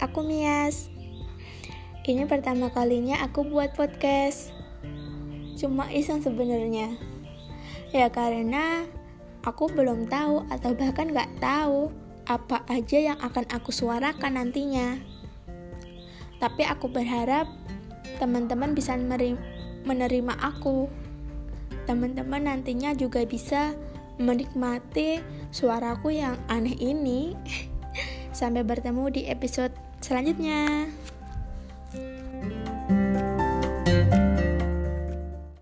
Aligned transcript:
aku 0.00 0.24
Mias. 0.24 0.88
Ini 2.00 2.26
pertama 2.26 2.72
kalinya 2.72 3.20
aku 3.22 3.46
buat 3.46 3.76
podcast. 3.76 4.50
Cuma 5.60 5.92
iseng 5.92 6.24
sebenarnya. 6.24 6.96
Ya 7.92 8.08
karena 8.08 8.88
aku 9.44 9.68
belum 9.70 10.08
tahu 10.08 10.48
atau 10.48 10.74
bahkan 10.74 11.12
gak 11.12 11.30
tahu 11.38 11.92
apa 12.24 12.64
aja 12.66 13.12
yang 13.12 13.18
akan 13.20 13.46
aku 13.52 13.70
suarakan 13.70 14.40
nantinya. 14.40 14.98
Tapi 16.40 16.64
aku 16.64 16.88
berharap 16.88 17.46
teman-teman 18.16 18.72
bisa 18.72 18.96
menerima 19.84 20.34
aku. 20.40 20.88
Teman-teman 21.84 22.48
nantinya 22.48 22.96
juga 22.96 23.22
bisa 23.28 23.76
menikmati 24.16 25.20
suaraku 25.52 26.16
yang 26.16 26.40
aneh 26.48 26.74
ini. 26.80 27.36
Sampai 28.40 28.64
bertemu 28.64 29.12
di 29.12 29.28
episode 29.28 29.76
selanjutnya. 30.00 30.88